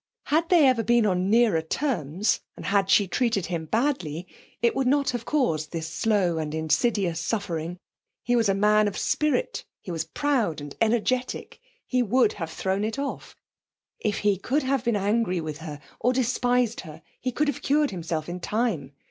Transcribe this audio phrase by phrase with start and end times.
[0.25, 4.25] Had they ever been on nearer terms, and had she treated him badly,
[4.59, 7.77] it would not have caused this slow and insidious suffering.
[8.23, 12.83] He was a man of spirit; he was proud and energetic; he would have thrown
[12.83, 13.35] it off.
[13.99, 17.91] If he could have been angry with her, or despised her, he could have cured
[17.91, 18.93] himself in time.